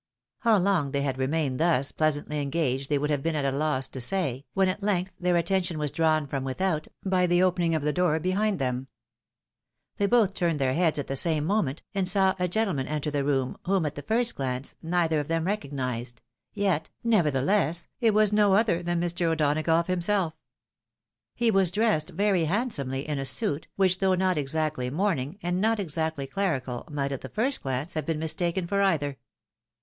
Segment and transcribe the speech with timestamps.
[0.39, 3.87] How long they had remained thus pleasantly engaged they would have been at a loss
[3.89, 7.93] to say, when at length their attention was drawn from without, by opening of the
[7.93, 8.87] door behind them.
[9.97, 13.23] They both turned their heads at the same moment, and saw a gentleman enter the
[13.23, 16.23] room, whom, at the first glance, neither of them recognised—
[16.57, 19.27] ^yet, nevertheless, it was no other than Mr.
[19.27, 20.33] O'Donagough himself.
[21.35, 25.79] He was dressed very handsomely in a suit, wMch, though not exactly mourning, and not
[25.79, 29.19] exactly clerical, might, at the first glance, have been mistaken for either.